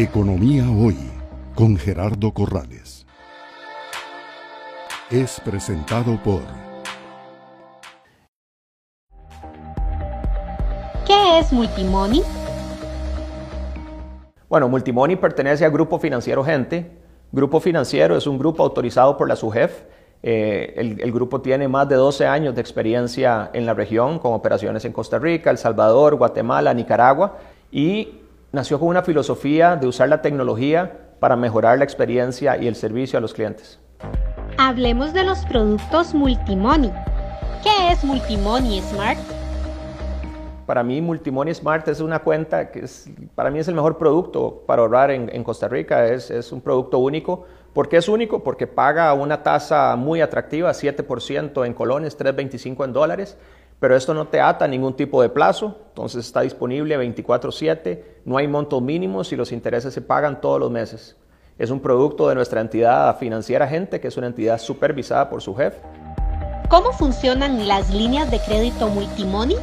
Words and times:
Economía 0.00 0.62
Hoy 0.70 0.96
con 1.56 1.76
Gerardo 1.76 2.32
Corrales. 2.32 3.04
Es 5.10 5.40
presentado 5.40 6.16
por... 6.22 6.42
¿Qué 11.04 11.40
es 11.40 11.52
Multimoney? 11.52 12.22
Bueno, 14.48 14.68
Multimoney 14.68 15.16
pertenece 15.16 15.64
al 15.64 15.72
Grupo 15.72 15.98
Financiero 15.98 16.44
Gente. 16.44 16.92
Grupo 17.32 17.58
Financiero 17.58 18.16
es 18.16 18.28
un 18.28 18.38
grupo 18.38 18.62
autorizado 18.62 19.16
por 19.16 19.26
la 19.26 19.34
SUGEF. 19.34 19.82
Eh, 20.22 20.74
el, 20.76 21.00
el, 21.00 21.10
grupo 21.10 21.40
tiene 21.40 21.66
más 21.66 21.88
de 21.88 21.96
12 21.96 22.24
años 22.24 22.54
de 22.54 22.60
experiencia 22.60 23.50
en 23.52 23.66
la 23.66 23.74
región, 23.74 24.20
con 24.20 24.32
operaciones 24.32 24.84
en 24.84 24.92
Costa 24.92 25.18
Rica, 25.18 25.50
El 25.50 25.58
Salvador, 25.58 26.14
Guatemala, 26.14 26.72
Nicaragua, 26.72 27.38
y 27.72 28.17
nació 28.52 28.78
con 28.78 28.88
una 28.88 29.02
filosofía 29.02 29.76
de 29.76 29.86
usar 29.86 30.08
la 30.08 30.22
tecnología 30.22 30.92
para 31.20 31.36
mejorar 31.36 31.78
la 31.78 31.84
experiencia 31.84 32.56
y 32.56 32.66
el 32.66 32.74
servicio 32.74 33.18
a 33.18 33.20
los 33.20 33.34
clientes. 33.34 33.78
Hablemos 34.56 35.12
de 35.12 35.24
los 35.24 35.44
productos 35.46 36.14
Multimoney. 36.14 36.92
¿Qué 37.62 37.92
es 37.92 38.04
Multimoney 38.04 38.80
Smart? 38.80 39.18
Para 40.66 40.82
mí 40.82 41.00
Multimoney 41.00 41.54
Smart 41.54 41.86
es 41.88 42.00
una 42.00 42.20
cuenta 42.20 42.70
que 42.70 42.80
es, 42.80 43.10
para 43.34 43.50
mí 43.50 43.58
es 43.58 43.68
el 43.68 43.74
mejor 43.74 43.98
producto 43.98 44.62
para 44.66 44.82
ahorrar 44.82 45.10
en, 45.10 45.30
en 45.32 45.42
Costa 45.42 45.68
Rica. 45.68 46.06
Es, 46.06 46.30
es, 46.30 46.52
un 46.52 46.60
producto 46.60 46.98
único. 46.98 47.46
¿Por 47.72 47.88
qué 47.88 47.96
es 47.98 48.08
único? 48.08 48.42
Porque 48.42 48.66
paga 48.66 49.12
una 49.14 49.42
tasa 49.42 49.94
muy 49.96 50.20
atractiva, 50.20 50.70
7% 50.72 51.66
en 51.66 51.74
colones, 51.74 52.18
3.25 52.18 52.84
en 52.84 52.92
dólares 52.92 53.38
pero 53.80 53.96
esto 53.96 54.12
no 54.14 54.26
te 54.26 54.40
ata 54.40 54.64
a 54.64 54.68
ningún 54.68 54.94
tipo 54.94 55.22
de 55.22 55.28
plazo, 55.28 55.76
entonces 55.88 56.26
está 56.26 56.40
disponible 56.40 56.96
24/7, 56.98 58.04
no 58.24 58.36
hay 58.36 58.48
montos 58.48 58.82
mínimos 58.82 59.32
y 59.32 59.36
los 59.36 59.52
intereses 59.52 59.94
se 59.94 60.00
pagan 60.00 60.40
todos 60.40 60.58
los 60.58 60.70
meses. 60.70 61.16
Es 61.58 61.70
un 61.70 61.80
producto 61.80 62.28
de 62.28 62.34
nuestra 62.34 62.60
entidad 62.60 63.16
financiera 63.18 63.66
Gente, 63.66 64.00
que 64.00 64.08
es 64.08 64.16
una 64.16 64.28
entidad 64.28 64.58
supervisada 64.58 65.28
por 65.28 65.42
su 65.42 65.54
jefe. 65.54 65.78
¿Cómo 66.68 66.92
funcionan 66.92 67.66
las 67.66 67.92
líneas 67.92 68.30
de 68.30 68.38
crédito 68.40 68.88
Multimoney? 68.88 69.56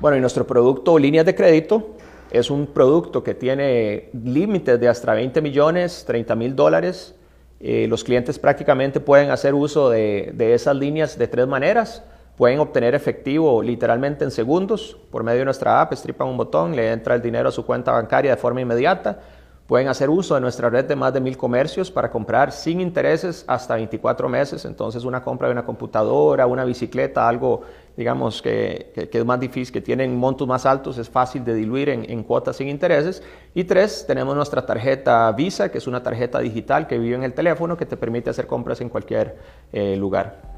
Bueno, 0.00 0.16
y 0.16 0.20
nuestro 0.20 0.46
producto 0.46 0.98
Líneas 0.98 1.26
de 1.26 1.34
Crédito 1.34 1.96
es 2.30 2.50
un 2.50 2.66
producto 2.66 3.24
que 3.24 3.34
tiene 3.34 4.10
límites 4.12 4.78
de 4.78 4.88
hasta 4.88 5.14
20 5.14 5.40
millones, 5.40 6.04
30 6.06 6.34
mil 6.34 6.54
dólares. 6.54 7.14
Eh, 7.60 7.86
los 7.88 8.04
clientes 8.04 8.38
prácticamente 8.38 9.00
pueden 9.00 9.30
hacer 9.30 9.54
uso 9.54 9.90
de, 9.90 10.32
de 10.34 10.54
esas 10.54 10.76
líneas 10.76 11.18
de 11.18 11.26
tres 11.28 11.46
maneras 11.46 12.02
Pueden 12.36 12.58
obtener 12.58 12.94
efectivo 12.94 13.62
literalmente 13.62 14.22
en 14.22 14.30
segundos 14.30 14.98
por 15.10 15.24
medio 15.24 15.38
de 15.38 15.46
nuestra 15.46 15.80
app, 15.80 15.94
estripan 15.94 16.28
un 16.28 16.36
botón, 16.36 16.76
le 16.76 16.92
entra 16.92 17.14
el 17.14 17.22
dinero 17.22 17.48
a 17.48 17.52
su 17.52 17.64
cuenta 17.64 17.92
bancaria 17.92 18.32
de 18.32 18.36
forma 18.36 18.60
inmediata. 18.60 19.18
Pueden 19.66 19.88
hacer 19.88 20.10
uso 20.10 20.36
de 20.36 20.40
nuestra 20.40 20.70
red 20.70 20.84
de 20.84 20.94
más 20.94 21.12
de 21.12 21.20
mil 21.20 21.36
comercios 21.36 21.90
para 21.90 22.08
comprar 22.08 22.52
sin 22.52 22.80
intereses 22.80 23.44
hasta 23.48 23.74
24 23.74 24.28
meses. 24.28 24.64
Entonces, 24.64 25.02
una 25.04 25.24
compra 25.24 25.48
de 25.48 25.52
una 25.52 25.64
computadora, 25.64 26.46
una 26.46 26.64
bicicleta, 26.64 27.26
algo, 27.26 27.62
digamos, 27.96 28.40
que, 28.42 28.92
que, 28.94 29.08
que 29.08 29.18
es 29.18 29.24
más 29.24 29.40
difícil, 29.40 29.72
que 29.72 29.80
tienen 29.80 30.14
montos 30.14 30.46
más 30.46 30.66
altos, 30.66 30.98
es 30.98 31.10
fácil 31.10 31.44
de 31.44 31.54
diluir 31.54 31.88
en, 31.88 32.22
cuotas 32.22 32.56
sin 32.56 32.68
intereses. 32.68 33.24
Y 33.54 33.64
tres, 33.64 34.04
tenemos 34.06 34.36
nuestra 34.36 34.64
tarjeta 34.64 35.32
Visa, 35.32 35.68
que 35.70 35.78
es 35.78 35.88
una 35.88 36.00
tarjeta 36.00 36.38
digital 36.38 36.86
que 36.86 36.98
vive 36.98 37.16
en 37.16 37.24
el 37.24 37.32
teléfono 37.32 37.76
que 37.76 37.86
te 37.86 37.96
permite 37.96 38.30
hacer 38.30 38.46
compras 38.46 38.80
en 38.82 38.88
cualquier 38.88 39.36
eh, 39.72 39.96
lugar. 39.96 40.56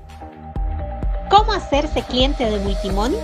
¿Cómo 1.30 1.52
hacerse 1.52 2.02
cliente 2.02 2.50
de 2.50 2.58
Multimoney? 2.58 3.18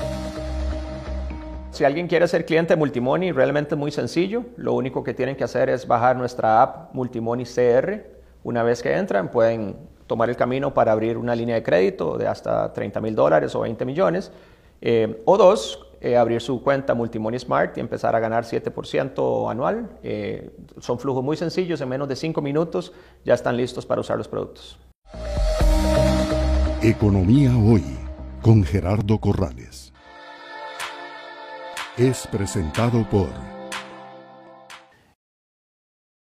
Si 1.70 1.84
alguien 1.84 2.06
quiere 2.06 2.28
ser 2.28 2.44
cliente 2.44 2.74
de 2.74 2.76
Multimoney, 2.76 3.32
realmente 3.32 3.74
es 3.74 3.78
muy 3.78 3.90
sencillo. 3.90 4.44
Lo 4.56 4.74
único 4.74 5.02
que 5.02 5.14
tienen 5.14 5.36
que 5.36 5.44
hacer 5.44 5.70
es 5.70 5.86
bajar 5.86 6.14
nuestra 6.16 6.60
app 6.60 6.94
Multimoney 6.94 7.46
CR. 7.46 8.04
Una 8.42 8.62
vez 8.62 8.82
que 8.82 8.94
entran, 8.94 9.30
pueden 9.30 9.76
tomar 10.06 10.28
el 10.28 10.36
camino 10.36 10.74
para 10.74 10.92
abrir 10.92 11.16
una 11.16 11.34
línea 11.34 11.54
de 11.54 11.62
crédito 11.62 12.18
de 12.18 12.26
hasta 12.26 12.72
30 12.74 13.00
mil 13.00 13.14
dólares 13.14 13.54
o 13.54 13.60
20 13.60 13.84
millones. 13.86 14.30
Eh, 14.82 15.22
o 15.24 15.38
dos, 15.38 15.86
eh, 16.02 16.18
abrir 16.18 16.42
su 16.42 16.62
cuenta 16.62 16.92
Multimoney 16.92 17.40
Smart 17.40 17.78
y 17.78 17.80
empezar 17.80 18.14
a 18.14 18.20
ganar 18.20 18.44
7% 18.44 19.50
anual. 19.50 19.88
Eh, 20.02 20.50
son 20.78 20.98
flujos 20.98 21.24
muy 21.24 21.38
sencillos, 21.38 21.80
en 21.80 21.88
menos 21.88 22.06
de 22.06 22.16
5 22.16 22.42
minutos 22.42 22.92
ya 23.24 23.32
están 23.32 23.56
listos 23.56 23.86
para 23.86 24.02
usar 24.02 24.18
los 24.18 24.28
productos. 24.28 24.78
Economía 26.82 27.50
Hoy 27.56 27.93
con 28.44 28.62
Gerardo 28.62 29.18
Corrales. 29.20 29.94
Es 31.96 32.26
presentado 32.26 33.08
por 33.08 33.53